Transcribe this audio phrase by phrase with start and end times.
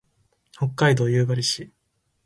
[0.53, 1.71] 北海道夕張市